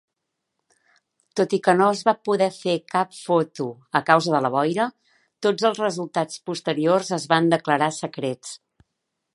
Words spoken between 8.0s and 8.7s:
secrets.